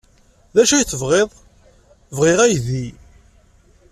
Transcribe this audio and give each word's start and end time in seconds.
D 0.55 0.57
acu 0.61 0.73
ay 0.75 0.85
tebɣiḍ? 0.85 1.29
Bɣiɣ 2.17 2.39
aydi. 2.45 2.85